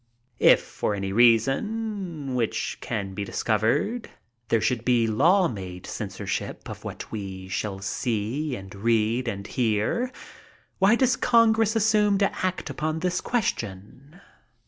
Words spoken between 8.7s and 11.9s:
read and hear, why does G>ngress